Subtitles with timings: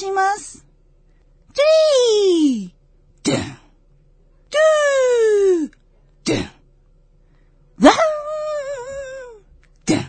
[0.00, 0.64] します。
[1.52, 2.70] three
[3.22, 3.40] ドゥン
[4.48, 5.72] two
[6.24, 6.42] ドゥン
[7.86, 7.94] one
[9.84, 10.04] ドゥン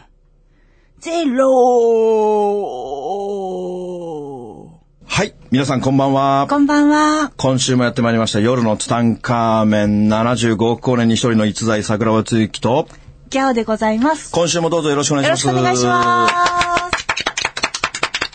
[1.01, 1.41] zero
[5.05, 5.35] はい。
[5.51, 6.47] 皆さんこんばんは。
[6.49, 7.33] こんばんは。
[7.35, 12.87] 今週もやってまいりました夜のツタンカーメン75億光年に一人の逸材桜庭つゆきと、
[13.29, 14.31] ギャオでございます。
[14.31, 15.57] 今週もどうぞよろしくお願いよします。
[15.57, 16.60] ろしくお願いします。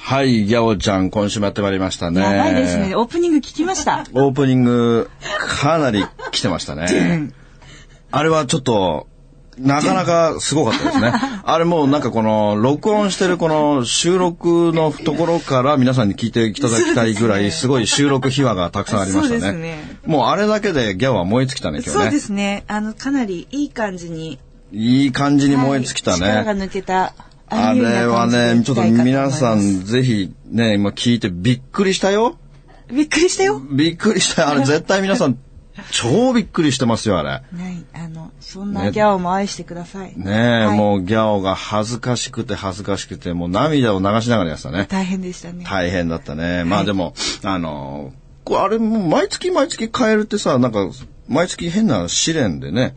[0.06, 2.20] はい、ギャオちゃん、今週もやってまいりましたね。
[2.20, 2.94] やばいですね。
[2.94, 4.04] オープニング聞きました。
[4.12, 5.10] オープニング、
[5.48, 7.32] かなり来てましたね。
[8.12, 9.08] あれはちょっと、
[9.58, 11.12] なかなかすごかったですね。
[11.42, 19.40] あれもうなんかこの、録音してるこの収録のところから皆さんに聞いていただきたいぐらい、すごい収録秘話がたくさんありましたね。
[19.40, 22.04] そうですねもうあれだけでギャオは燃え尽きたね、今日ね。
[22.04, 22.62] そうですね。
[22.68, 24.38] あの、かなりいい感じに。
[24.70, 26.28] いい感じに燃え尽きたね。
[26.28, 27.12] はい力が抜けた。
[27.48, 32.36] あれはね、ちょっと皆さんぜひね、今聞いてびっくりしたよ。
[32.88, 33.60] びっくりしたよ？
[33.60, 34.48] びっくりしたよ。
[34.48, 35.38] あれ 絶対皆さん
[35.90, 37.28] 超びっくりしてますよ、あれ。
[37.28, 37.42] はい。
[37.92, 40.14] あの、そんなギャオも愛してください。
[40.16, 44.86] ねえ、はいもうギャオが恥ずかしくて恥ずかしくて、もう涙を流しながらやってたね。
[44.88, 45.64] 大変でしたね。
[45.68, 46.64] 大変だったね。
[46.64, 48.12] まあでも、あの、
[48.44, 50.88] これあれもう毎月毎月変えるってさ、なんか、
[51.28, 52.96] 毎月変な試練でね、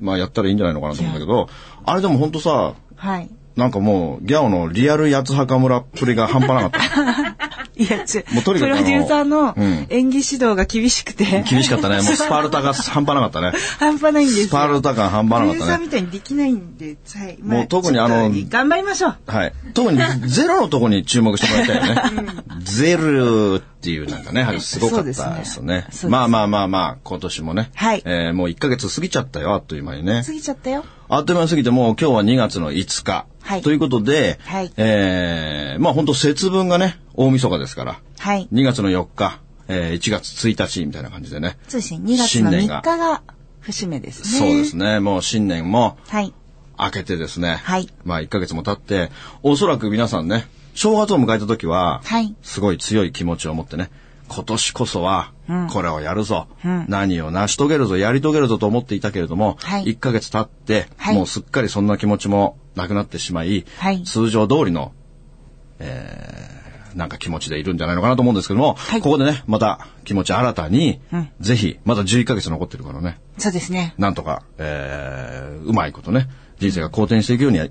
[0.00, 1.48] まあやったらいいんじゃないのかなと思うんだけど、
[1.84, 3.28] あれでもほんとさ、はい。
[3.56, 7.52] なんかもう、ギャオのリアル八つ墓村っぷりが半端なかった。
[7.76, 11.24] いや、ちもうとにかくプロデューサーのうん演技指導が厳しくて。
[11.48, 11.96] 厳しかったね。
[11.96, 13.52] もうスパルタが半端なかったね。
[13.78, 14.46] 半端ないんですよ。
[14.48, 15.58] スパルタ感半端なかったね。
[15.58, 17.38] プロデューサーみたいにできないんで、はい。
[17.40, 19.16] まあもう特にあの頑張りましょう。
[19.26, 19.52] はい。
[19.74, 22.32] 特にゼロのとこに注目してもらいたいよね。
[22.62, 27.70] ゼロっていうなんかね、すごかったですねまあまあまあまあ、今年もね。
[27.74, 30.32] はいえーもう1ヶ月過ぎちゃったよ、あっという間にね過。
[30.32, 30.84] ぎちゃったよ。
[31.14, 33.26] あっという間に過ぎて、もう今日は2月の5日。
[33.42, 38.00] はいということで、はいえーまあ本当節分がね、大晦日ですから。
[38.18, 38.48] はい。
[38.50, 41.58] 2月の4日、えー1月1日みたいな感じでね。
[41.68, 42.00] そうですね。
[42.02, 43.22] 2月の3新年が日が
[43.60, 44.38] 節目ですね。
[44.38, 45.00] そうですね。
[45.00, 46.32] もう新年もはい。
[46.78, 47.60] 明けてですね。
[47.62, 49.12] はいまあ1ヶ月も経って、
[49.42, 53.90] おそらく皆さんね、正月を迎えた時は、はいすごい強い気持ちを持ってね、
[54.28, 55.32] 今年こそは、
[55.72, 56.86] これをやるぞ、うん。
[56.88, 59.84] 何を成し遂げるぞ、やり遂げるぞと思っていたけれども、はい。
[59.84, 61.14] 1ヶ月経って、はい。
[61.14, 64.02] もうすっかりそんな気持ちもなくなってしまい、はい。
[64.04, 64.92] 通常通りの、
[65.78, 66.62] えー
[66.94, 69.00] なんか気持ちでいるんじゃないのかなと思うんですけども、はい。
[69.00, 71.30] ここでね、また気持ち新たに、うん。
[71.40, 73.94] ぜひ、まだ11ヶ月残ってるからね、そうですね。
[73.96, 76.28] なんとか、えーうまいことね、
[76.58, 77.66] 人生が好転していくようにや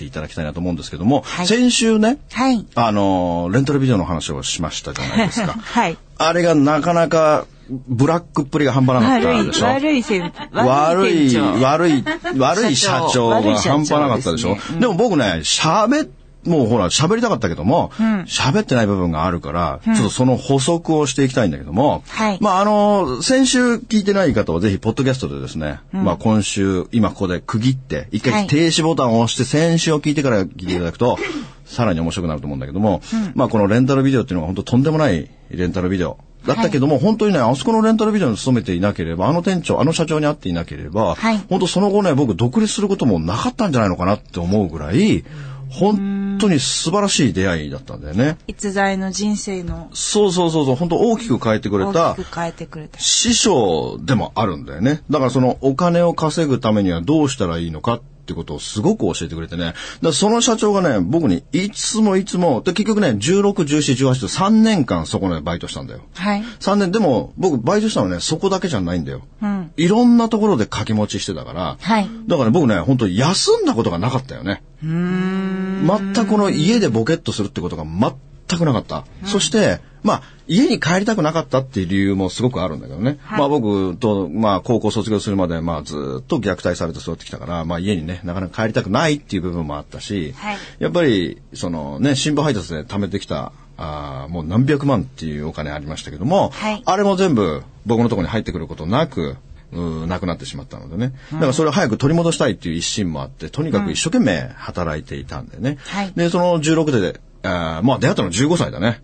[0.00, 2.66] っていただきたいなと思うんですけども、はい先週ね、はい。
[2.74, 5.52] あのーレンタルビデオの話をしましたじゃないですか。
[5.60, 5.98] はい。
[6.16, 9.66] あれがなかなか、ブラックっぷりが半端なかったでし、ょ？
[9.66, 12.04] 悪い先悪い、悪い、
[12.38, 14.56] 悪い社長が半端なかったでしょ？
[14.78, 16.08] でも僕ね、喋っ
[16.44, 17.90] もうほら、喋りたかったけども、
[18.26, 22.38] 喋、ってない部分があるから、ちょっとその補足をしていきたいんだけども、はい。
[22.40, 28.46] まあ、あの、先週聞いてない方はぜひ、ポッドキャストでですね、まあ、今週、今ここで区切って、一はい。
[28.46, 31.18] 回停止ボタンを押して、先週を聞いてから聞いていただくと、
[31.66, 33.02] さらに面白くなると思うんだけども、
[33.34, 36.18] まあ、このレンタルビデオっていうのが本当とんでもないレンタルビデオ。
[36.46, 41.38] だったけども、本当にね、あそこのレンタルビデオに勤めていなければ、あの店長、あの社長に会っていなければ、はい。
[41.50, 45.24] 本当その後ね、僕独立することもなかったんじゃないのかなって思うぐらい、
[45.70, 48.38] 本当に素晴らしい出会いだったんだよね。
[48.46, 52.98] 逸材の人生のそうそうそうそう、本当大きく変えてくれた大きく変えてくれた。
[52.98, 55.02] 師匠でもあるんだよね。
[55.10, 59.74] だからそのお金を稼ぐためにはどうしたらいいのかってことをすごく教えてくれてね。
[60.02, 66.00] だその社長がね、僕にいつもいつも、で結局ね、16、17、18と3年間そこでバイトしたんだよ。
[66.14, 66.44] はい。
[66.60, 69.22] 3年、でも僕バイトしたのはね、そこだけじゃないんだよ。
[69.42, 69.72] うん。
[69.76, 72.08] いろんなところで掛け持ちしてたから、はい。
[72.26, 74.62] だからね、僕ね、本当休んだことがなかったよね。
[74.82, 75.86] うーん。
[75.86, 79.04] 全くこの家でボケっとするってことが全くなかった。
[79.24, 83.18] そして、まあ、家に帰りたくなかったっていう理由もすごくあるんだけどね。
[83.22, 99.36] はいまあ僕と、まあ高校卒業するまで、まあずっと虐待されて育ってきたから、まあ家にね、なかなか帰りたくないっていう部分もあったし、はいやっぱり、そのね、新聞配達で貯めてきた、あーもう何百万っていうお金ありましたけども、はいあれも全部僕のところに入ってくることなく、
[99.72, 101.12] うーなくなってしまったのでね。
[101.32, 105.78] だからそれを早く取り戻したいっていう一心もあって、とにかく一生懸命働いていたんだよね。
[105.86, 109.00] はいで、その16で、あーまあ出会ったの15歳だね。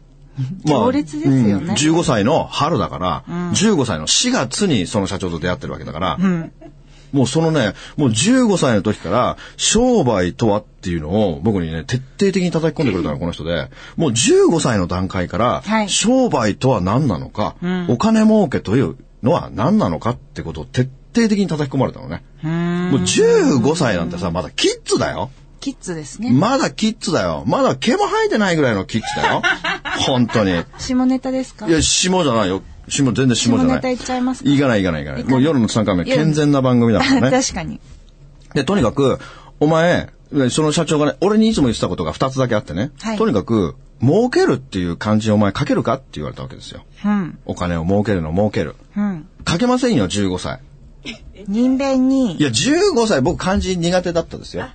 [0.65, 6.53] まあ強烈ですよねうん15歳の春だから、15歳の4月にその社長と出会ってるわけだから、うん。
[7.13, 22.23] もうそのね、もう15歳の時から、商売とはっていうのを僕にね、徹底的に叩き込んでくれたのがこの人で、もう15歳の段階から、はい商売とは何なのか、んお金儲けというのは何なのかってことを徹底的に叩き込まれたのね。
[22.45, 22.47] う。
[22.47, 25.31] もう15歳なんてさ、まだキッズだよ。
[25.61, 26.31] キッズですね。
[26.33, 27.45] まだキッズだよ。
[27.47, 29.43] まだ毛も生えてないぐらいのキッズだよ。
[29.99, 30.59] 本当に。
[30.61, 31.69] い下ネタですか？
[31.69, 32.63] や、下じゃないよ。
[32.89, 33.67] 下、全然下じゃない。
[33.67, 34.51] 下ネタ言っちゃいますか？
[34.51, 35.25] いかないいかないいかない。
[35.25, 37.31] もう夜の3回目、健全な番組だからね。
[37.43, 37.81] 確かに。
[38.55, 39.19] で、とにかく、
[39.61, 40.11] お前、
[40.51, 42.91] その社長がね、俺にいつも言ってたことが2つだけあってね。
[43.01, 46.83] はいとにかく、儲けるっていう漢字をお前書けるかって言われたわけですよ。
[47.05, 47.39] うん。
[47.47, 48.75] お金を儲けるの儲ける。
[48.97, 49.27] うん。
[49.49, 50.61] 書けませんよ、15歳。
[51.49, 54.67] 人弁にい、や、15歳僕漢字苦手だったですよ。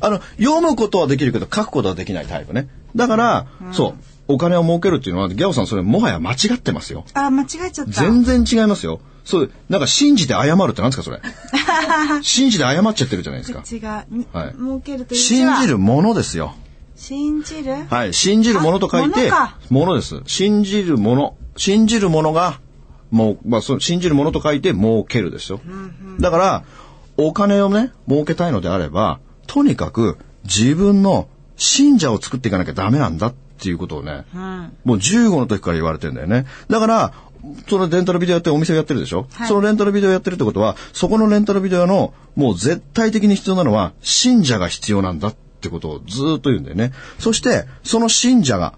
[0.00, 2.68] あの、読むことはできるけど書くことはできないタイプね。
[2.96, 3.94] だから、そう、
[4.28, 7.04] お金を儲けるっていうのは、ギャオさんそれもはや間違ってますよ。
[7.14, 7.92] あ、間違えちゃった。
[7.92, 9.00] 全然違いますよ。
[9.24, 11.20] そう、なんか信じて謝るってなんですか、それ。
[12.22, 13.60] 信じて謝っちゃってるじゃないですか。
[13.60, 13.76] 違
[14.12, 14.18] う。
[14.18, 16.54] にはい儲けるという信じるものですよ。
[16.96, 17.86] 信じる？
[17.88, 18.14] はい。
[18.14, 20.20] 信じるものと書いてあ、ものです。
[20.26, 21.36] 信じるもの。
[21.56, 22.60] 信じるものが、
[23.10, 25.60] もう、まあ、その信じるものと書いて、儲けるですよ。
[26.20, 26.64] だから、
[27.16, 34.72] お金をね、儲けたいのであれば、とにかく、自分の信者を作っていかなきゃダメなんだっていうことをね、うん。
[34.84, 36.46] もう15の時から言われてんだよね。
[36.68, 37.12] だから、
[37.68, 46.92] そのレンタルビデオやってお店をやってるでしょ、はいそのレンタルビデオやってるってことは、そこのレンタルビデオの、もう絶対的に必要なのは、信者が必要なんだってことをずーっと言うんだよね。
[47.18, 48.74] そして、その信者が、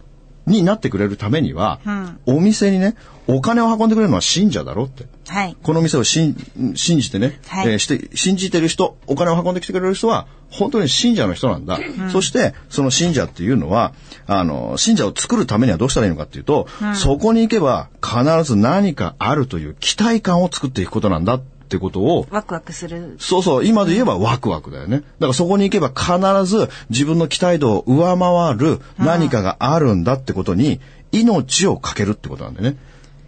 [0.46, 1.80] になってくれるためには、
[2.26, 2.96] お店にね、
[3.26, 5.06] お金を運んでくれるのは信者だろって。
[5.30, 5.56] はい。
[5.62, 6.36] この店を信
[6.74, 11.78] 信じてね、はいえーして、信じてる人、お金を運んできてくれる人は、本当に信者の人なんだ。
[12.10, 13.92] そして、その信者っていうのは、
[14.26, 23.14] あの、信者を作るためにはどうしたらいいのかっていうと、そこに行けば必ず何かあるという期待感を作っていくことなんだってことを、ワクワクする。
[23.20, 24.96] そうそう、今で言えばワクワクだよね。
[24.98, 30.80] だからそこに行けば必ず自分の期待度を上回る何かがあるんだってことに
[31.12, 32.76] 命をかけるってことなんだよね。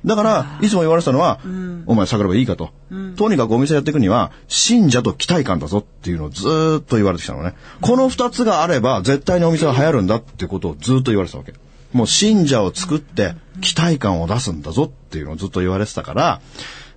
[0.04, 1.40] だから、いつも言われてたのは、
[1.86, 2.70] お前桜庭いいかと、
[3.16, 7.54] とにかくお店やっていくには、信者と期待感だぞっていうのをずーっと言われてきたのね。
[7.80, 11.54] この二つがあれば、絶対にお店は流行るんだってことをずーっと言われてたわけ。
[11.92, 16.40] もう信者を作って、期待感を出すんだぞっていうのをずっと言われてたから、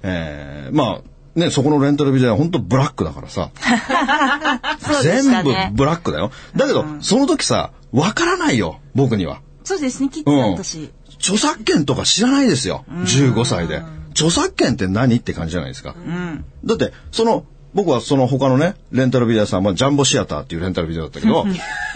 [0.04, 3.52] えー、まあ、ね、そこのレンタルビデオは本当ブラックだからさ。
[5.04, 5.54] 全部。
[5.74, 6.32] ブラックだよ。
[6.56, 9.42] だけど、その時さ、わからないよ、僕には。
[9.66, 10.92] そうですね、キッズだったし。
[11.26, 12.86] 著作権とか知らないですよ。
[12.88, 13.82] 15歳で。
[14.12, 15.96] 著作権って何って感じじゃないですか。
[15.98, 16.46] うん。
[16.64, 17.46] だって、その、
[17.76, 21.46] 僕はその他のね、レンタルビデオ屋さんはジャンボシアターっていうレンタルビデオだったけど、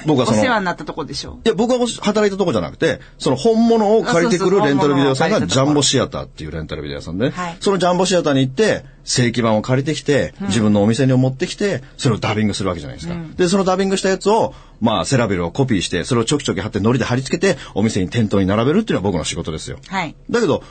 [0.05, 1.39] 僕はおその、世話になったとこでしょ。
[1.45, 13.15] いや、僕が働いたとこじゃなくて、その本物を借りてくるレンタルビデオ屋さんがジャンボシアターっていうレンタルビデオ屋さんで、はいそのジャンボシアターに行って、正規版を借りてきて、自分のお店に持ってきて、それをダビングするわけじゃないですか。
[13.37, 19.79] で、そのダビングしたやつを、まあ、セラベルをコピーして、それをちょきちょき貼って糊で貼り付けて、お店に店頭に並べるっていうのは僕の仕事ですよ。
[19.87, 20.15] はい。
[20.29, 20.63] だけど、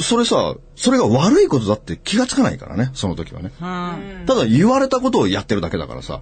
[0.00, 3.50] それさ、それが悪いことだって気がつかないからね、その時はね。
[3.60, 3.64] う
[4.22, 4.26] ん。
[4.26, 6.20] ただ言われたことをやってるだけだからさ。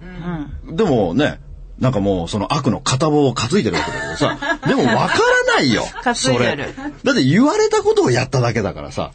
[0.67, 1.39] でもね、
[1.79, 4.37] なんかもうその悪の片棒を担いでるわけだけどさ、
[4.67, 5.83] でもわからないよ。
[6.15, 6.55] それ。
[7.03, 9.11] だって言われたことをやっただけだからさ。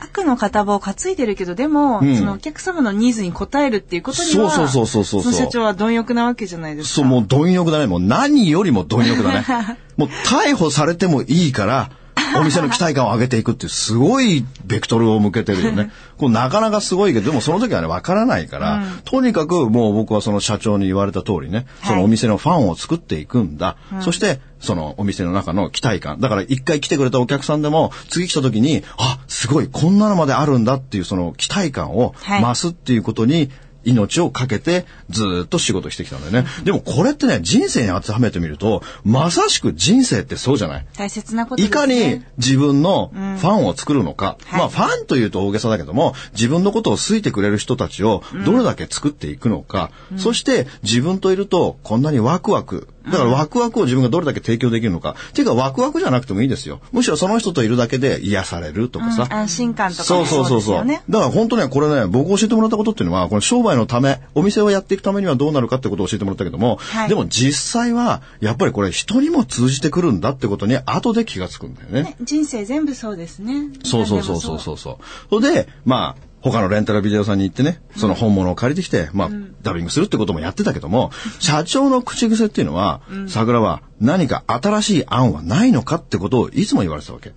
[0.00, 6.94] 悪の片棒を担いでるけど、でも、んそのお客様のニーズに応えるっていうことには、そうそうそうそうそうの社長は貪欲なわけじゃないですか。
[6.96, 7.86] そう、もう貪欲だね。
[7.86, 9.44] もう何よりも貪欲だね。
[9.98, 11.90] もう逮捕されてもいいから、
[12.38, 15.90] お店の期待感を上げていくっていうすごいベクトルを向けてるよね。
[16.18, 23.76] こうなかなかすごいけど、でもその時はね、わからないから、とにかくもう僕はその社長に言われた通りね、そのお店のファンを作っていくんだ。
[24.00, 26.20] そして、そのお店の中の期待感。
[26.20, 33.50] だから一回来てくれたお客さんでも、次来た時に、あ、すごい、こんなのまであるんだっていうその期待感をはい増すっていうことに、
[33.84, 36.48] 命をかけてずーっと仕事してきたんだよね。
[36.64, 40.86] でもこれってね、人生に当てはめてみると、まさしく人生ってそうじゃない？
[40.96, 41.66] 大切なことね。
[41.66, 44.58] いかに自分のファンを作るのか、はい。
[44.58, 55.16] まあファンというと大げさだけども、自分のことを好いてくれる人たちをどれだけ作っていくのか、そして自分といるとこんなにワクワク、だからワクワクを自分がどれだけ提供できるのか。
[55.30, 56.80] っていうかワクワクじゃなくてもいいですよ。
[56.92, 59.22] むしろその人といるだけで癒されるとかさ。
[59.24, 60.86] うん安心感とかそうもそうそうそう。
[60.86, 72.02] だから本当ね、これね、僕教えてもらったことっていうのは、この商売のため、お店をやっていくためにはどうなるかってことを教えてもらったけども、はいでも実際は、やっぱりこれ人にも通じてくるんだってことに後で気がつくんだよね。
[72.02, 73.68] ね人生全部そうですね。
[73.84, 75.40] そうそうそうそうそうそう。
[75.40, 79.30] それで、まあ、他のレンタルビデオさんに行ってね、その本物を借りてきて、まあ、
[79.62, 87.28] ダビングするってこともやってたけども、 社長の口癖っていうのは、桜は何か新しい案はないのかってことをいつも言われてたわけ。
[87.28, 87.32] へ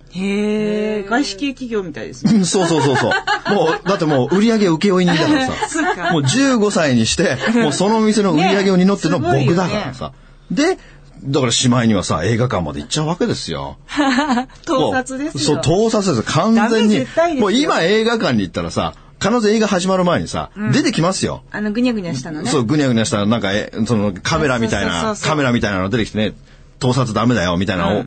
[1.00, 2.32] え、外資系企業みたいですね。
[2.32, 3.54] うんそうそうそうそう。
[3.54, 5.52] もう、だってもう売り上げ請負人だからさ。
[5.68, 10.12] そうかもう15歳にして、 もうその店の売り上げを担ってるのね僕だからさ。
[10.50, 10.78] で、
[11.24, 13.78] だからしまいにはさ、映画館まで行っちゃうわけですよ。
[14.66, 15.40] 盗撮ですよ。
[15.40, 16.22] そう、盗撮です。
[16.22, 17.06] 完全に
[17.40, 21.42] もう今映画館に行ったらさ、必ず映画始まる前にさ、出てきますよ。
[21.50, 22.50] あの、ぐにゃぐにゃしたのね。
[22.50, 26.34] そう、ぐにゃぐにゃした、なんか、え、その、カメラみたいなカメラみたいなの出てきてね、
[26.78, 28.04] 盗撮ダメだよ、みたいなのを、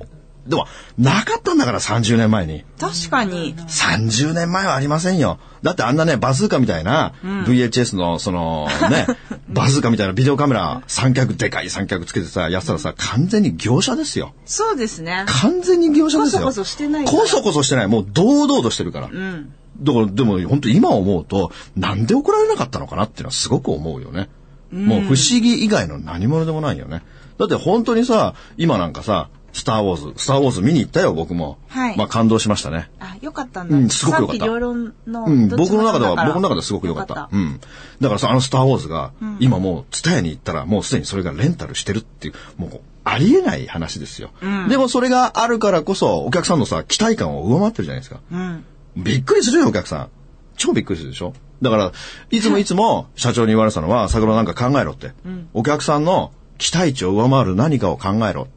[0.48, 0.66] でも、
[0.98, 2.64] なかったんだから、30年前に。
[2.80, 3.56] 確かに。
[3.56, 5.40] 30年前はありませんよ。
[5.62, 9.08] だってあんなね、バズーカみたいな、VHS の、その、ね、
[9.50, 14.34] バズーカみたいなビデオカメラ、三脚、でかい三脚つけてさ、やったらさ、完全に業者ですよ。
[14.46, 15.26] そうですね。
[15.28, 16.44] 完全に業者ですよ。
[16.44, 17.88] こそこそしてないこそこそしてない。
[17.88, 19.08] もう堂々としてるから。
[19.08, 19.54] うん。
[19.82, 24.30] だから、でも本当今思うと、なんで怒られなかったのかなっていうのはすごく思うよね。
[24.72, 27.04] もう不思議以外の何者でもないよね。
[27.38, 31.58] だって本当にさ、今なんかさ、スターウォーズ、スターウォーズ見に行ったよ、僕も。
[31.68, 32.90] はいまあ感動しましたね。
[33.00, 33.76] あ、よかったんだ。
[33.76, 37.16] うんすごくよかった両論の、うん、僕の中では、僕の中ではすごく良かった。
[37.16, 37.60] ようん。
[38.02, 44.32] だからさ、あのスターウォーズが、今もう、ツタヤに行ったら、もうすでにそれがレンタルしてるっていう、もう、ありえない話ですよ。
[44.70, 48.20] でもそれがあるからこそ、お客さんのさ、期待感を上回ってるじゃないですか。
[48.32, 48.66] うん。
[48.98, 50.10] びっくりするよ、お客さん。
[50.58, 51.92] 超びっくりするでしょだから、
[52.30, 55.12] いつもいつも社長に言われてたのは、桜なんか考えろって。
[55.54, 58.57] お客さんの期待値を上回る何かを考えろって。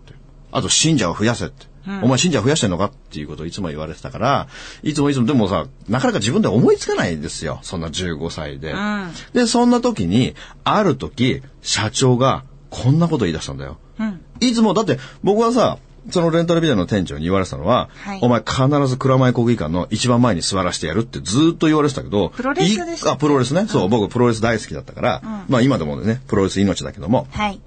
[0.52, 1.70] あと、信者を増やせって。
[2.02, 4.48] お前信者増やしてんのかっていうことをいつも言われてたから、
[4.82, 7.58] いつもいつも、でもさ、なかなか自分で思いつかないんですよ。
[7.62, 8.72] そんな15歳で。
[8.72, 13.78] んで、そんな時に、ある時、社長がこんなこと言い出したんだよ。
[13.98, 14.20] うん。
[14.40, 15.78] いつも、だって僕はさ、
[16.10, 23.66] そのレンタルビデオの店長に言われてたのは、はいお前必ず蔵前国技館の一番前に座らせてやるってずーっと言われてたけど、プロレスでしたいあ、プロレスね。
[23.68, 27.60] そう、僕プロレス大好きだったから、まあ今でもね、プロレス命だけども、はい。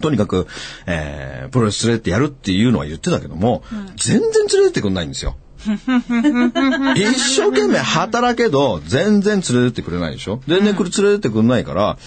[0.00, 0.46] とにかく、
[0.86, 3.62] えー、プロレス連れてってやるっていうのは言ってたけども、
[3.96, 5.36] 全然連れてってくんないんですよ。
[5.64, 11.98] 一生懸命働けど、全然連れてってくれないでしょ全然これ連れてってくんないから、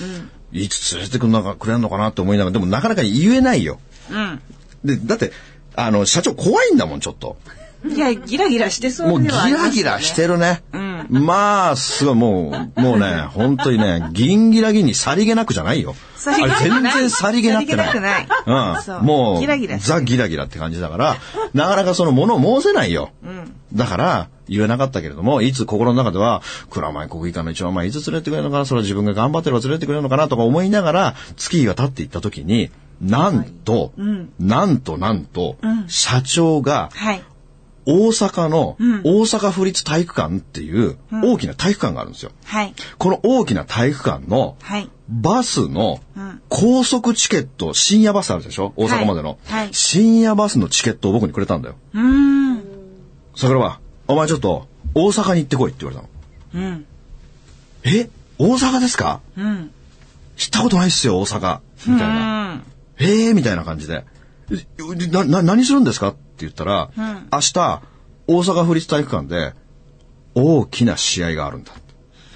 [0.51, 3.79] いつ連れてってくんなかくれんのかなって思いながら、でもなかなか言えないよ。
[4.11, 4.41] うん。
[4.85, 5.31] で、だって、
[5.75, 7.37] あの、社長怖いんだもん、ちょっと。
[7.85, 10.63] いや、ギラギラしてそうもうギラギラしてるね。
[10.75, 15.95] んまあ、すごい、もう、もうね、 本当にね、ギンギラギンにさりげなくじゃないよ。
[16.15, 17.87] さりげなくあれ全然さりげなくない。
[17.87, 19.05] さりげなくないそううん。
[19.05, 21.17] もう、ギラギラザギラギラって感じだから、
[21.53, 23.11] なかなかそのものを申せないよ。
[23.73, 33.93] だから、言えなかったけれども、いつ心の中では、蔵前国技館の一番前いつ連れてくれるのかな、それは自分が頑張ってれば連れてくれるのかなとか思いながら、月日が経っていった時に、なんと、
[34.39, 35.57] なんとなんと、
[35.87, 37.23] 社長が、はい。
[37.89, 38.75] 大阪の
[39.05, 42.31] 大阪府立体育館っていう大きな体育館があるんですよ。
[42.43, 42.73] はい。
[42.97, 44.89] この大きな体育館のはい。
[45.09, 48.73] バスのん高速チケット、深夜バスあるでしょ？
[48.75, 51.75] 大阪までの、はいはい深夜バスのチケットを僕にくれたんだよ。
[51.93, 52.01] うー
[52.55, 52.63] ん。
[53.37, 56.07] 桜は、お前ちょっと大阪に行ってこいって言われ
[56.51, 56.65] たの。
[56.65, 56.85] うん。
[57.83, 58.09] え？
[58.37, 59.21] 大阪ですか？
[59.37, 59.71] うん。
[60.35, 61.59] 知ったことないっすよ、大阪。
[61.87, 62.51] みたいな。
[62.51, 62.63] うん。
[62.99, 64.03] ええー、みたいな感じで。
[64.51, 66.09] えな、な、何するんですか？
[66.09, 67.81] って言ったら、ん明日、
[68.27, 69.53] 大阪府立体育館で、
[70.35, 71.71] 大きな試合があるんだ。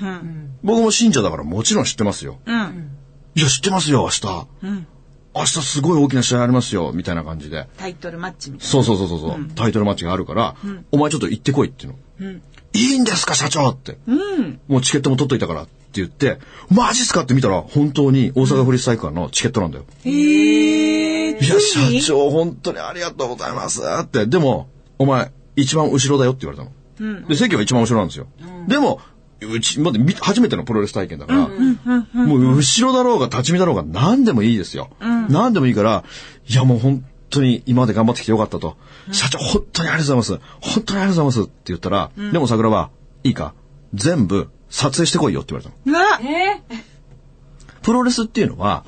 [0.02, 0.58] うん。
[0.64, 2.40] 僕も信者だからもちろん知ってますよ。
[2.46, 2.92] うん。
[3.36, 4.48] いや、知ってますよ、明日。
[4.64, 4.88] うん。
[5.34, 7.68] 明日すごい大きな試合ありますよ、みたいな感じで。
[7.78, 10.56] タイトルマッチみたいそうそうそうそうそう、タイトルマッチがあるから、
[10.92, 12.40] お前ちょっと行ってこいっていうの。
[12.74, 13.98] いいんですか、社長って。
[14.08, 14.16] な。
[14.16, 14.60] うん。
[14.68, 19.86] もうチケットも取っといたからって言って、マジっすかって見たら、本当に大阪府立体育館のチケットなんだよ。
[20.04, 21.32] へえ。
[21.32, 24.26] いや、社長、本当にありがとうございますって。
[24.28, 24.70] でも、
[25.00, 27.28] お前、一番後ろだよって言われたの。
[27.28, 28.28] で、席は一番後ろなんですよ。
[28.68, 29.02] でも、
[29.42, 31.50] うち、まだみ初めてのプロレス体験だから、
[32.14, 34.90] もう後ろだろうが立ち見だろうが何でもいいですよ。
[35.00, 36.04] 何でもいいから、
[36.48, 38.78] いやもう本当に今まで頑張ってきてよかったと。
[39.12, 40.46] 社長、本当にありがとうございます。
[40.62, 42.92] 本当にありがとうございますって言ったら、でも桜は、
[43.24, 43.56] いいか、
[43.96, 46.00] 全部撮影してこいよって言われたの。
[46.00, 46.20] うわ
[47.84, 48.86] プロレスっていうのは、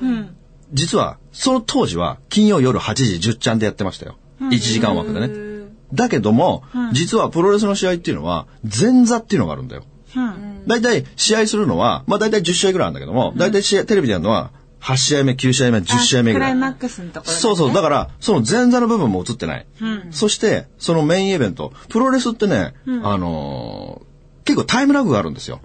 [0.72, 4.16] 実は、その当時は金曜夜8時10ちゃんでやってましたよ。
[4.40, 5.44] 1時間枠でね。
[5.92, 9.84] だけども、実はプロレスの試合っていうのは、前座っていうのがあるんだよ。
[10.16, 10.66] うん。
[10.66, 16.52] だいたい試合するのは、まあだいたい10試合ぐらいあるんだけども、だいたい試合、テレビでやるのは、8試合目、9試合目、10試合目ぐらい。
[16.52, 17.38] クライマックスのところ、ね。
[17.38, 17.72] そうそう。
[17.72, 19.66] だから、その前座の部分も映ってない。
[20.10, 24.14] そして、そのメインイベント、プロレスってね、あのー
[24.44, 25.60] 結構タイムラグがあるんですよ。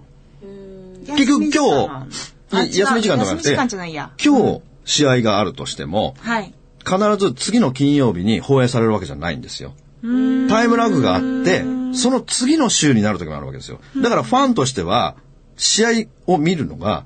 [1.16, 2.04] 結局今
[2.50, 4.24] 日休み時間とかじゃなくて。
[4.24, 6.54] 今日、試合があるとしても、はい。
[6.84, 9.74] 必ず次の金曜日に放映されるわけじゃないんですよ。
[10.02, 13.80] タイムラグがあって、その次の週になる時もあるわけですよ。
[13.96, 15.16] だからファンとしては、
[15.56, 15.88] 試合
[16.26, 17.04] を見るのが、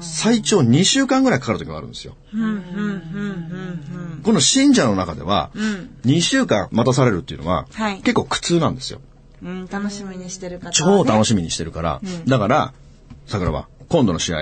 [0.00, 2.16] 最長2週間ぐらいかかる時もあるんですよ。
[4.22, 5.50] この信者の中では、
[6.04, 8.02] 2週間待たされるっていうのは、はい。
[8.02, 9.00] 結構苦痛なんですよ。
[9.42, 11.04] うん、楽しみにしてる方は、ね。
[11.04, 12.74] 超楽しみにしてるから、だから、
[13.28, 14.38] 桜は、今度の試合、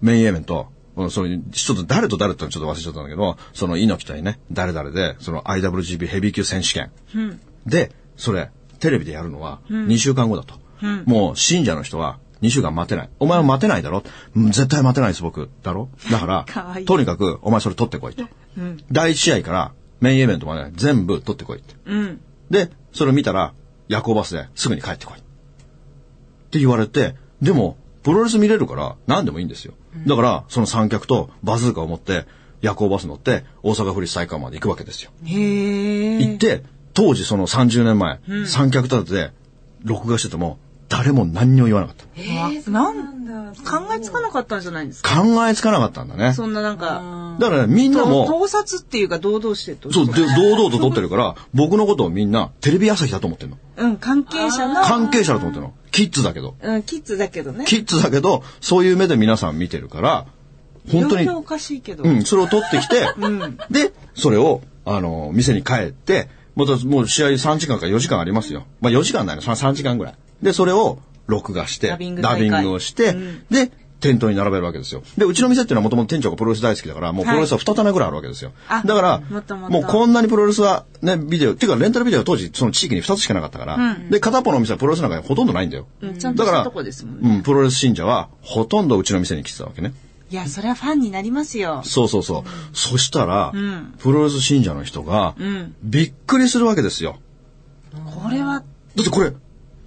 [0.00, 6.90] メインイベント、うんそれ、ちょっと誰と誰とちょっと忘れちゃったんだけど、その猪木対ね、誰々で、その IWGP ヘビー級選手権。
[7.66, 10.54] で、それ、テレビでやるのは2週間後だと。
[11.06, 13.08] もう信者の人は2週間待てない。
[13.18, 14.02] お前は待てないだろ？
[14.34, 15.50] うん絶対待てないです、僕。
[15.62, 15.88] だろ？
[16.10, 18.24] だか かわいいら、とにかく、お前それ取ってこいと。
[18.92, 21.74] 第一試合からメインイベントまで全部取ってこいって。
[21.86, 22.20] うん。
[22.50, 23.54] で、それを見たら、
[23.88, 25.18] 夜行バスですぐに帰ってこい。
[25.18, 25.22] っ
[26.50, 29.74] て言われて、でも、プロレス見れるから何でもいいんですよ。
[30.06, 32.24] だから、その三脚とバズーカを持って、
[32.60, 35.10] 夜行バス乗って、大阪府立体育館まで行くわけですよ。
[35.24, 36.22] へえ。
[36.22, 36.62] 行って、
[36.94, 39.30] 当時その30年前、三脚立てて、
[39.82, 40.58] 録画してても、
[40.88, 42.04] 誰も何にも言わなかった。
[42.04, 45.20] あなん考えつかなかったんじゃないんですか？
[45.20, 46.32] 考えつかなかったんだね。
[46.32, 47.00] そんななんか、
[47.38, 49.92] だからね、みんなとも、盗撮っていうか堂々してと。
[49.92, 53.58] そう、で、堂々と撮ってるから、僕のことをみんな、テレビ朝日だと思ってんの。
[53.76, 55.74] うん、関係者の、関係者だと思ってんの。
[55.90, 56.56] キッズだけど。
[56.60, 57.64] うん、キッズだけどね。
[57.66, 60.26] キッズだけど、そういう目で皆さん見てるから、
[60.90, 62.04] 本当におかしいけど。
[62.04, 63.06] うん、それを取ってきて、
[63.70, 68.64] で、それを、あの、店に帰って、またもう試合3時間か4時間ありますよ。
[68.80, 70.14] まあ4時間ないの、3時間ぐらい。
[70.42, 72.10] で、それを録画して、ダビ
[72.48, 73.14] ングをして、
[73.50, 75.02] で、店頭に並べるわけですよ。
[75.16, 78.52] で、うちの店っていうのはもともと店長がプロレス大好きだから、もうプロレスは2棚ぐらいあるわけですよ。
[78.68, 85.86] あだからもっともっ、ともうこんなにプロレスはね、ビデオ、っていうかレンタルビデオは当時その地域に2つしかなかったから、で、片っぽのお店はプロレスなんかほとんどないんだよ。
[86.02, 87.36] うんちゃんとしたとこですもんね。
[87.36, 89.92] うん、プロレス信者はほとんどうちの店に来てたわけね。
[90.28, 91.82] いや、それはファンになりますよ。
[91.84, 92.76] そうそうそう。
[92.76, 97.18] そしたら、んプロレス信者の人が、んびっくりするわけですよ。
[98.22, 98.64] これは、だ
[99.02, 99.32] ってこれ、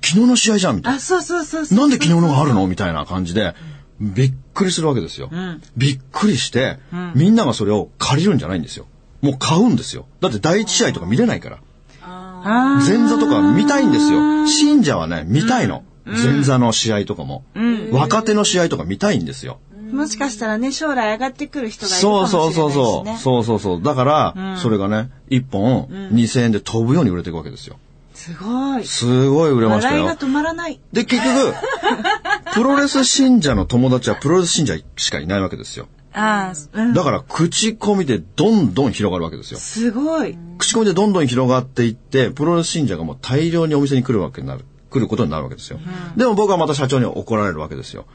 [0.02, 1.84] 昨日の試合じゃんみたいあ、そうそうそうそな。
[1.84, 1.90] う。
[1.90, 3.54] なんで昨日のがあるのみたいな感じで、
[4.00, 5.28] びっくりするわけですよ。
[5.28, 6.80] んびっくりして、
[7.16, 8.86] みんながそれを借りるんじゃないんですよ。
[9.22, 10.06] もう買うんですよ。
[10.22, 11.60] だって第一試合とか見れないから。
[12.02, 14.48] あ前座とか見たいんですよ。
[14.48, 15.84] 信者はね、見たいの。
[16.06, 17.44] 前座の試合とかも。
[17.92, 19.60] 若手の試合とか見たいんですよ。
[19.76, 22.54] ーもしかしたらね、将来上がってくる人がいるかそうもしれないし、ね。
[22.56, 23.18] そうそうそう。
[23.18, 23.84] そうそうそう。
[23.84, 27.78] だから、それがね、1本2000円で飛ぶように売れていくわけですよ。
[28.20, 28.84] すごい。
[28.86, 30.28] すごい売れましたよ笑いが。
[30.28, 30.78] 止まらない。
[30.92, 31.56] で、結局、
[32.54, 35.88] プロレス信者の友達はプロレス信者しかいないわけですよ。
[36.12, 36.94] ああ、うん。
[36.94, 39.60] だから、口コミでどんどん広がるわけですよ。
[39.60, 40.38] すごい。
[40.58, 45.80] 口コミでどんどん広がっていって、プロレス信者がもう大量にお店に来るわけになる、来ることになるわけですよ。
[46.18, 48.06] でも僕はまた社長に怒られるわけですよ。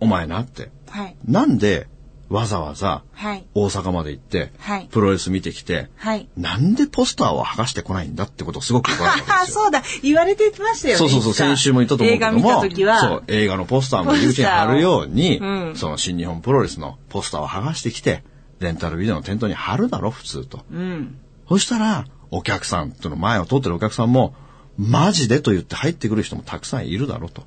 [0.00, 0.72] お前なって。
[0.90, 1.16] はい。
[1.28, 1.86] なんで、
[2.34, 3.46] わざわざ、はい。
[3.54, 6.28] 大阪まで行って、はいプロレス見てきて、はい。
[6.36, 9.62] なんでポスターを剥がしてこないんだってことをすごく怒られたわあけですよ。
[9.62, 9.82] そうだ。
[10.02, 10.98] 言われてましたよね。
[10.98, 12.38] そうそうそう、先週も言ったと思うけども。
[12.38, 12.98] 映画見た時は。
[12.98, 18.24] そう、映画のポスターも入り口に貼るように、うんその新日本プロレスのポスターを剥がしてきて、
[18.58, 20.64] レンタルビデオの店頭に貼るだろ、普通と。
[20.72, 21.18] うん。
[21.48, 24.34] そしたら、お客さんとの前を通ってるお客さんも、
[24.76, 27.44] マジでと言って入ってくる人もたくさんいるだろうと。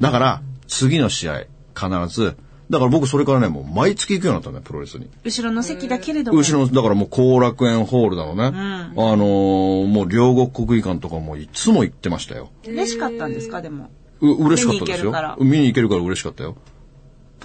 [0.00, 2.36] だから、次の試合、必ず、
[2.70, 5.08] だから僕それからね、もう毎月行くようになったね、プロレスに。
[5.24, 6.38] 後ろの席だけれども。
[6.38, 8.44] 後ろの、だからもう後楽園ホールだろうね。
[8.44, 12.50] あのーもう両国国技館とかもいつも行ってましたよ。
[12.66, 13.90] 嬉しかったんですか、でも。
[14.20, 16.02] う、嬉しかったですよ見に行けるから。
[16.02, 16.56] 嬉しかったよ。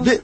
[0.01, 0.21] で、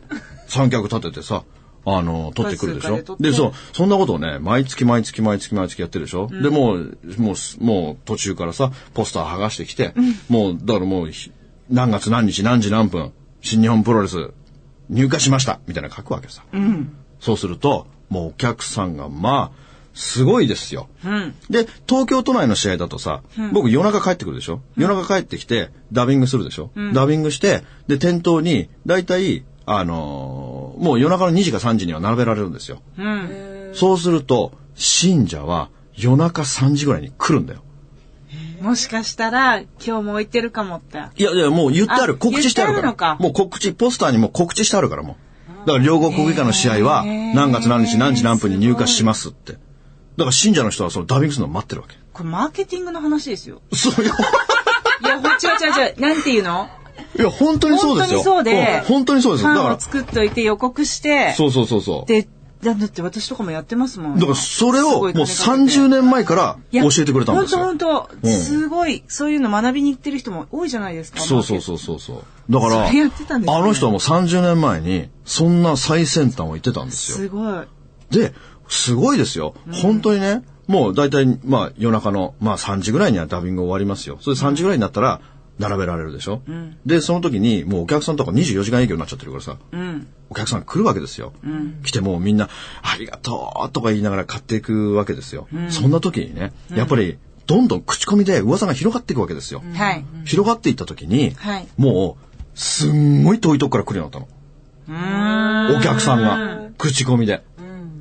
[0.48, 1.44] 三脚立ててさ、
[1.86, 3.16] あの、取ってくるでしょ？
[3.20, 9.94] でそう、そんなことをね、毎月毎月毎月毎月やってるでしょ、で、もう、もう、もう途中からさ、ポスター剥がしてきて、
[10.28, 11.32] もう、だからもう、ひ
[11.70, 14.32] 何月何日何時何分、新日本プロレス
[14.90, 16.44] 入荷しましたみたいなの書くわけさ。
[17.20, 20.88] そうすると、もうお客さんが、まあ、すごいですよ。
[21.04, 21.36] うん。
[21.50, 23.22] で、東京都内の試合だとさ、
[23.52, 32.82] 僕夜中帰ってくるでしょ、夜中帰ってきて、ダビングするでしょ、ダビングして、で、店頭に、だいたい、あのーもう夜中の2時か3時には並べられるんですよ。
[32.98, 33.72] うん。
[33.74, 37.62] そうすると、信者は夜中3時ぐらいに来るんだよ。
[38.62, 40.98] もしかしたら、今日も置いてるかもって。
[41.16, 42.14] いやいや、もう言ってある。
[42.14, 42.94] あ告知してあるから。
[42.94, 45.18] かもう告知、ポスターにも告知してあるからも
[45.66, 45.68] う。
[45.68, 49.54] だから両国国技館の試合は、何月何日何時何分に入荷しますって。
[49.54, 49.60] だ
[50.20, 51.96] から信者の人はそのダビングするのを待ってるわけ。
[52.12, 53.62] これマーケティングの話ですよ。
[53.74, 54.14] そうよ。
[55.04, 56.00] いや、ほ違う違う違う。
[56.02, 56.68] なんていうの？
[57.18, 58.22] いや、本当にそうですよ。
[58.22, 59.54] 本当にそうでん本当にそうですよ。
[59.54, 62.06] だから作っといて予告して、そうそうそうそう。
[62.08, 62.28] で、
[62.64, 64.16] だだって私とかもやってますもん。
[64.16, 67.60] だからそれすをもうごい金かけて30年前から教えてくれたんですよ。
[67.60, 71.22] 本当本当、うんすごい、そういうの学びに行ってる人も多いじゃないですか。
[71.22, 72.52] そうそうそうそうそう。
[72.52, 73.12] だから、ね
[73.48, 77.18] あの人はもう30年前にそんな最先端を言ってたんですよ。
[77.18, 77.68] すごい。
[78.12, 78.34] で、
[78.68, 79.54] すごいですよ。
[79.72, 84.18] 本当にね、もう大体、まあ夜中の、まあ3時ぐらいにはダビング終わりますよ。
[84.22, 85.22] それで3時ぐらいになったら、
[85.60, 86.42] 並べられるでしょ、
[86.86, 90.08] で、その時に、もうお客さんとか24時間営業になっちゃってるからさ、うん。
[90.30, 91.34] お客さん来るわけですよ。
[91.84, 92.50] 来てもうみんな、
[92.82, 95.48] ありがとうとか言いながら買っていくわけですよ。
[95.70, 99.64] そんな時にね、やっぱり、どんどん口コミで噂が広がっていくわけですよ。
[99.74, 100.06] はい。
[100.26, 104.28] 広がっていった時に、はいもう、すんごい遠いとこから来るようになっ
[104.88, 105.78] たの。
[105.78, 107.44] お客さんが、口コミで。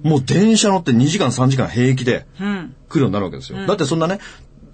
[0.02, 2.74] もう電車乗って2時間3時間平気でうん。
[2.88, 3.66] 来るようになるわけですよ。
[3.66, 4.20] だってそんなね、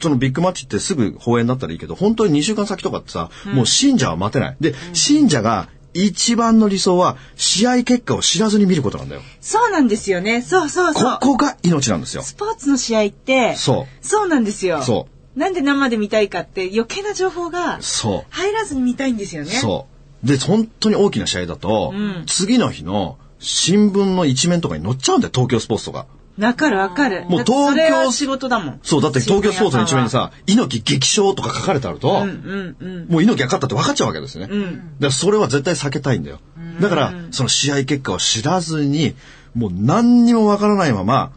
[0.05, 4.57] そのビッグマッチってすぐ放映になったらいいけど、本当に2週間先とかってさ、もう信者は待てない。
[4.61, 9.23] で、信者が一番の理想は試合結果を知らずに見ることなんだよ。
[9.41, 10.43] そうなんですよね。
[10.43, 11.19] そうそうそう。
[11.21, 12.23] ここが命なんですよ。
[12.23, 14.07] スポーツの試合って、そう。
[14.07, 14.83] そうなんですよ。。
[14.83, 18.25] そうなんで生で見たいかって余計な情報がそう。
[18.29, 19.51] 入らずに見たいんですよね。
[19.51, 19.87] そ
[20.23, 20.27] う。
[20.27, 26.07] で、本当に大きな試合だと、ん次の日の新聞の一面とかに載っちゃうんだよ、東京スポーツとか。
[26.39, 27.25] わかるわかる。
[27.29, 28.81] もう東京それは仕事だもん。
[28.83, 33.07] そう、だって東京スポーツの一面にさ、猪木激勝とか書かれてあると、うんうんうん。
[33.09, 34.53] もう猪木が勝ったって分かっちゃうわけですよね。
[34.53, 34.73] うん。
[34.73, 36.41] だからそれは絶対避けたいんだよ。
[36.81, 39.15] だから、その試合結果を知らずに、
[39.55, 41.31] もう何にもわからないまま、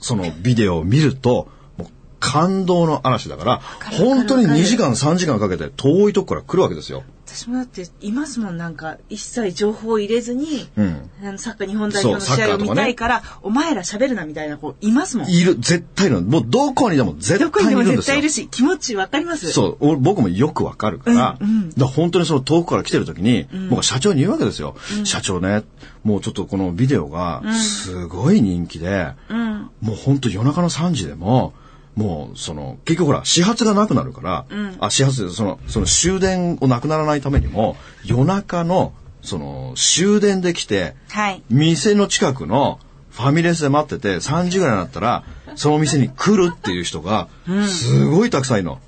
[0.00, 3.60] そのビデオを見ると、もう感動の嵐だから、
[3.92, 7.04] る本当にわかる2時間3時間かけて遠いとこから来るわけですよ。
[7.28, 11.10] 私もだっていますもんなんか一切情報を入れずに、うん。
[11.22, 15.28] あのサッカー日本代表の試合を見たいから、お前ら喋るなみたいな子いますもん。
[15.28, 16.22] いる、絶対いるの。
[16.22, 18.30] もうどこにでも絶どこにでも対いるんですよ絶対いる。
[18.30, 19.52] し気持ちわかります。
[19.52, 24.74] そう、俺僕もよくわかるから、うんうんだ本当にその遠くから来てる時に、僕は社長に言うわけですよ。
[25.04, 25.64] 社長ね、
[26.04, 29.70] もうちょっとこのビデオがすごい人気で、うん。
[29.82, 31.52] もう本当夜中の3時でも、
[31.98, 34.46] もうその、結局ほら、始発がなくなるから、
[34.78, 41.42] あ、始発で、その、その終電をなくならないためにも、夜中の、その、終電で来て、はい。
[41.50, 42.78] 店の近くの
[43.10, 45.24] ファミレスで待ってて3時ぐらいになったら
[45.56, 47.26] その店に来るっていう人が
[47.66, 48.78] すごいたくさんいるの。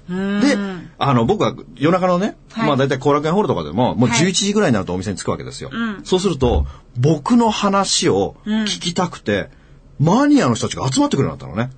[0.40, 0.56] で、
[0.98, 5.70] あの僕は夜中のね、はいまあ大体後楽園ホールとかでももうはい11時ぐらいになるとお店に着くわけですよ。
[5.72, 6.64] うんそうすると
[6.96, 9.50] 僕の話を聞きたくて、
[9.98, 11.72] マニアの人たちが集まってくるようになったのね。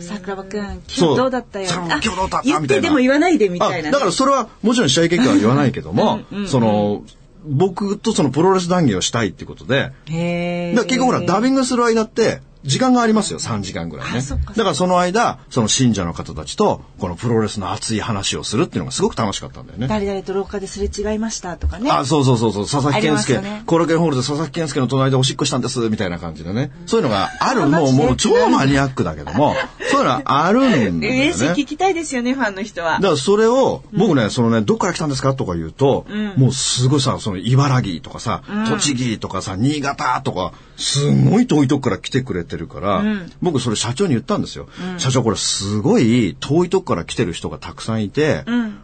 [0.00, 1.68] 桜庭くん、今日どうだったよ？
[1.70, 2.42] 今日どうだった？
[2.42, 2.82] 言っみたいな。
[2.82, 7.04] てでも言わないでみたいなだからそれはもちろん試合結果は言わないけども、その
[7.44, 14.20] 僕とそのプロレス談義をしたいっていうことで、だから結局ほら、ダビングする間って、時間がありますよ、3時間ぐらいね。
[14.56, 19.88] だからその間、その信者の方たちと、このプロレスの熱い話をするっていうのがすごく楽しかったんだよね。
[19.88, 21.90] 誰々と廊下ですれ違いましたとかね。
[21.90, 26.70] あ、そうそうそうそう、佐々木健介、コロケンホールで佐々木健介の隣でおしっこしたんです、みたいな感じでね。
[26.86, 29.54] そういうのがある、もう、もう超マニアックだけども、
[29.90, 31.08] そういうのはあるんだよね。
[31.08, 33.00] 嬉しい、聞きたいですよね、ファンの人はだ。
[33.00, 43.02] からそれを、僕ね、そのね、どっから来たんですかとか言うと、もうすごいさ、その茨城とかさ、栃木とかさ、新潟とか、すごい遠いとこから来てくれてるから、
[43.40, 44.68] 僕それ社長に言ったんですよ。
[44.98, 48.78] 社長これすごい遠いとこから来てる人がたくさんいて、うん。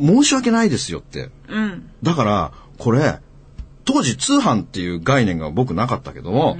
[0.00, 1.30] 申し訳ないですよって。
[1.48, 1.90] うん。
[2.02, 3.18] だから、これ、
[3.84, 6.56] 当時通販っていう概念が僕なかったけども、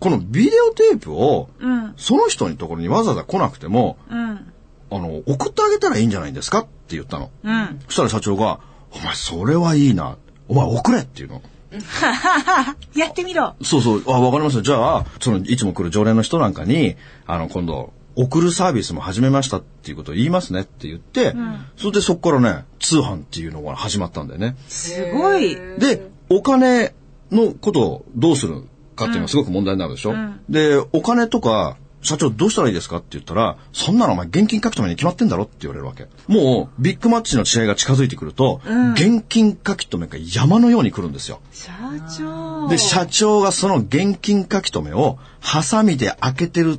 [0.00, 1.94] このビデオテープを、うん。
[1.96, 4.52] その人のところにわざわざ来なくても、うん。
[4.90, 7.30] あの、送ってあげたらいいんじゃないんですかって言ったの。
[7.42, 7.80] うん。
[7.86, 8.60] そしたら社長が、
[8.92, 10.16] お前それはいいな。
[10.48, 11.42] お前送れっていうの。
[12.96, 13.54] やってみろ。
[13.62, 14.62] そうそう、あ、わかりました。
[14.62, 21.34] じゃあ、その、いつも来る常連の人なんかに、あの、今度、送るサービスも始めましたっていうことを言いますねって言って、
[21.76, 24.56] それでそこからね、通販っていうのが始まったんだよね。
[24.66, 25.54] すごい。
[25.78, 26.94] で、お金
[27.30, 28.64] のことをどうする
[28.96, 30.14] かっていうのはすごく問題になるでしょ、
[30.48, 36.06] で、お金とか、社長どうしたらいいですかって言ったら、そんなのお前現金書くために決まってんだろって言われるわけ。
[36.26, 38.60] もう、ビッグマッチの試合が近づいてくると、
[38.94, 41.40] 現金書き留めが山のように来るんですよ。
[41.52, 41.72] 社
[42.18, 42.68] 長。
[42.68, 46.78] で、社長がその現金書き留めを、ハサミで開けてる、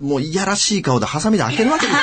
[0.00, 2.00] もういやらしい顔でハサミで開けるわけですよ。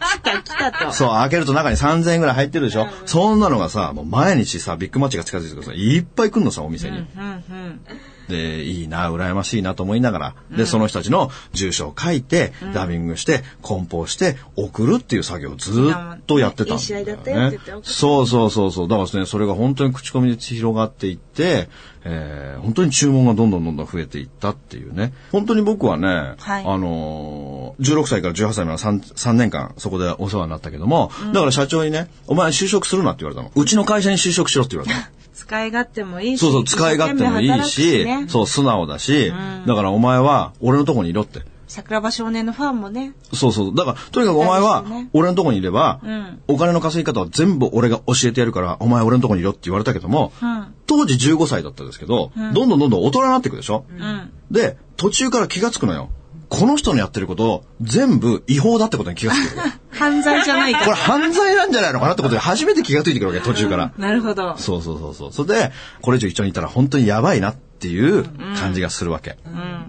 [0.00, 0.92] 来た来たと。
[0.92, 6.98] そう、開けると中に3000円ぐらい入ってるでしょ、そんなのがさ、もう毎日さ、ビッグマッチが近づいてくるとさ、いっぱい来るのさ、お店に。
[6.98, 7.80] うんうん。
[8.28, 17.04] で、いいな、羨ましいなと思いながら、で、その人たちの住所を書いて、ダビングして、梱包して、送るっていう作業をずっとやってたんだよ、
[17.50, 17.58] ね。
[17.64, 18.88] だよそうそうそうそう。
[18.88, 21.68] だからね、それが本当に口コミで広がっていって、
[22.04, 25.12] えー本当に注文がどんどんどんどん増えていったっていうね。
[25.32, 33.50] 本当に僕はね、はいあのー16歳から18歳まで 3, 3年間そこでお世話になったけども、だから社長にね、お前就職するなって言われたの。
[33.54, 35.06] うちの会社に就職しろって言われたの。
[35.36, 36.40] 使い勝手もいいし。
[36.40, 39.32] そうそう、使い勝手もいいし、ねそう、素直だし、
[39.66, 41.42] だからお前は俺のとこにいろって。
[41.68, 43.12] 桜庭少年のファンもね。
[43.34, 43.74] そうそう。
[43.74, 50.74] だから、とにかくお前は俺のとこにいれば、んお金の稼ぎ方は全部俺が教えてやるから、お前俺のとこにいろって言われたけども、うん。
[50.86, 54.30] 当時15歳だったんですけど、どんどんどんどん大人になっていくでしょ、うん。
[54.50, 56.08] で、途中から気がつくのよ。
[56.48, 59.62] この人のやってること、全部違法だってことに気がつくる。
[59.90, 60.94] 犯罪じゃないこれか。
[60.96, 63.92] 犯罪なんじゃないのかなってことで初めて気がついてくるわけ、途中から。
[63.98, 64.56] なるほど。
[64.58, 65.32] そうそうそうそう。
[65.32, 68.24] それで、これ以上一緒にいたら本当にやばいなっていう
[68.58, 69.36] 感じがするわけ。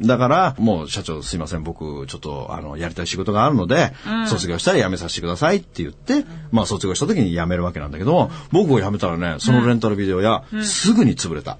[0.01, 3.93] だから、もう社長すいません、僕ちょっとあの、やりたい仕事があるので、
[4.27, 11.57] 卒業したら辞めさせてくださいって言って、まあ卒業した時に辞めるわけなんだけども、僕を辞めたらね、そのレンタルビデオ屋、すぐに潰れた。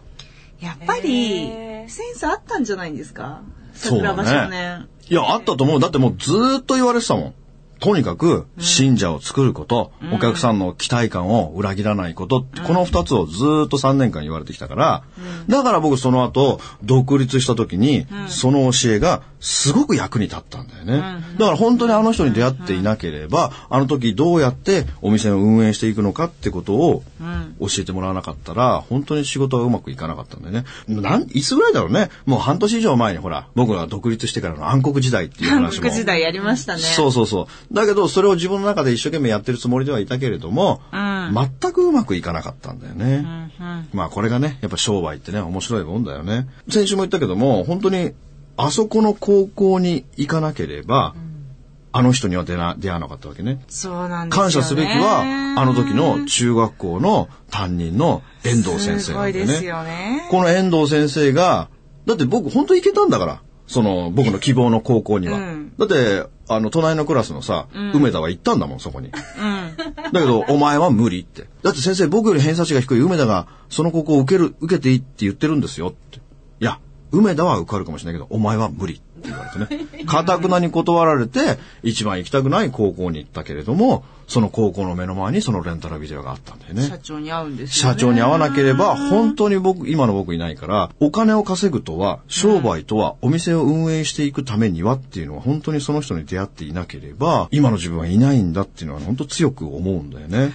[0.61, 1.49] やっぱり、
[1.87, 3.41] センスあったんじゃないんですか？
[3.77, 4.87] 桜だ庭少年。
[5.09, 5.79] いや、あったと思う。
[5.79, 7.33] だってもうずーっと言われてたもん。
[7.79, 15.03] とにかく信者を作ること、お客さんの期待感を裏切らないこと、この二つをずーっと3年間言われてきたから、
[15.47, 21.01] だから僕その後、独立した時に、その教えがすごく役に立ったんだよね。
[21.37, 27.03] だから本当にあの人に出会っていなければ、あの時どうやってお店を運営していくのかってことを
[27.59, 30.65] 教えてもらわなかったら、本当に仕事はうまくいかなかったんだよね。
[30.87, 32.09] なん、いつぐらいだろうね。
[32.25, 35.81] もう半年以上前にほら、僕が独立してからの暗黒時代っていう韓話も。
[35.81, 36.79] 国時代やりましたね。
[36.79, 37.66] そうそうそう。
[37.71, 43.51] だけど、それを自分の中で一生懸命やってるつもりではいたけれども、全くうまくいかなかったんだよね。
[43.93, 46.47] まあこれがね、やっぱ商売ってね、面白いもんだよね。
[46.69, 48.13] 先週も言ったけども、本当に、
[48.55, 51.13] あそこの高校に行かなければ、
[51.91, 53.61] あの人には出な出会わなかったわけね。
[53.67, 54.43] そうなんですよね。
[54.43, 59.67] 感謝すべきは、あの時の中学校の担任の遠藤先生すなんだよごいですね。
[59.67, 60.27] よね。
[60.29, 61.69] この遠藤先生が、
[62.05, 63.41] だって僕本当行けたんだから。
[63.67, 65.37] その僕の希望の高校には。
[65.37, 69.07] うんだって、あの、隣のクラスのさ、梅田は行ったんだもん、そこに。
[69.07, 69.13] うん。
[70.11, 71.47] だけど、お前は無理って。
[71.61, 76.17] だって先生、僕より偏差値が低い梅田が、その高校を受ける、受けていいって言ってるんですよって。
[76.17, 76.21] い
[76.65, 76.79] や、
[77.11, 80.05] 梅田は受かるかもしれないけど、お前は無理って言われてね。
[80.05, 86.83] かたくなに断られて、一番行きたくない高校に行ったけれども、その高校の目の前にそのレンタルビデオがあったんだよね。
[86.83, 87.95] 社長に会うんですよ、ね。
[87.95, 100.51] 社長に会わなければ、本当に僕、今の僕いないから、お金を稼ぐとは、商売とは、お店を運営していくためにはっていうのは、本当にその人に出会っていなければ、今の自分はいないんだっていうのは、本当強く思うんだよね。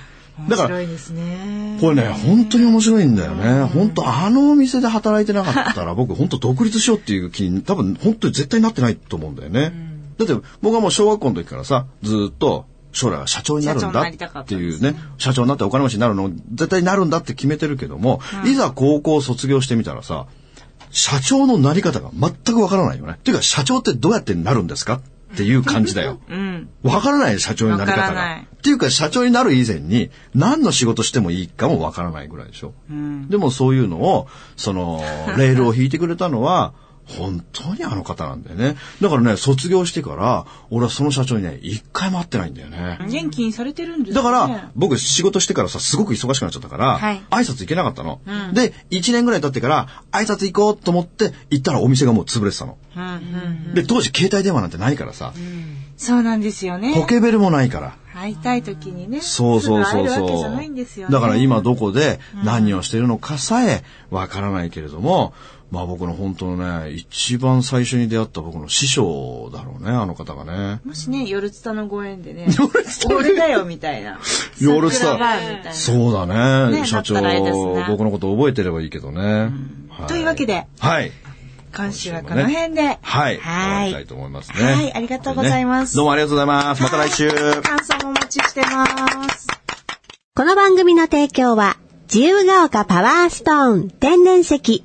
[0.49, 1.79] だから、面白いですね。
[1.81, 3.64] これね、本当に面白いんだよね。
[3.64, 9.73] 本当あのお店で働いてなかったら、僕本当独立しようっていう気に、多分本当に絶対なってないと思うんだよね。
[10.18, 20.27] だって僕はもう小学校の時からさ、ずーっと、将来は社長になるんだっっていうね、社長になってお金持ちになるの絶対になるんだって決めてるけども、いざ高校を卒業してみたらさ、
[20.90, 23.14] 社長のなり方が全くわからないよね。
[23.14, 25.01] っていうか、社長ってどうやってなるんですかっ
[25.37, 26.21] ていう感じだよ。
[26.29, 26.68] うん。
[26.83, 28.37] わからない社長になりわ方が。
[28.37, 32.75] っていうか、社長になる以前に、何の仕事してもいいかもわからないぐらいでしょ。
[33.29, 35.03] でもそういうのを、その、
[35.37, 36.73] レールを引いてくれたのは、
[37.07, 38.77] 本当にあの方なんだよね。
[39.01, 42.99] だからね、卒業してから、俺はその社長にね、一回も会ってないんだよね。
[43.09, 44.25] 元気にされてるんですだね。
[44.25, 48.21] から、僕仕事してからさ、すごく忙しくなっちゃったから、はい挨拶行けなかったの。
[48.53, 52.79] で、1年ぐらい経ってから、挨拶行こうと思って行ったらお店がもう潰れてたの。
[52.97, 53.75] うんうん。
[53.75, 55.33] で、当時携帯電話なんてないからさ、
[55.97, 56.95] そうなんですよね。
[56.95, 57.97] ポケベルもないから。
[58.15, 59.21] 会いたい時にね。
[59.21, 61.12] そうそうそうそうゃないんですよね。
[61.12, 65.33] だから今どこで何をしているのかさえわからないけれども、
[65.73, 70.83] まあ僕の本当のね、一番最初に出会った僕の師匠だろうね、あの方がね。
[70.85, 72.47] もしね、夜ツタのご縁でね、
[73.07, 74.21] 俺だよみたいな。
[74.61, 75.73] 夜スタ。
[75.73, 76.27] そうだ
[76.71, 76.81] ね。
[76.81, 79.51] ね社長なったらいいですね、僕のこと覚えてればいいけどね。
[79.89, 81.11] はというわけで、はい。
[81.75, 82.99] 今週はこの辺で。
[83.01, 83.39] はい。
[83.39, 84.73] 終わはいりたいと思いますね。
[84.75, 86.83] はいありがとうございますねどうもありがとうございます。
[86.83, 87.31] また来週。
[87.31, 88.87] 感想もお待ちしてま
[89.31, 89.47] す。
[90.37, 91.79] この番組の提供は、
[92.13, 94.85] 自由が丘パワーストーン天然石、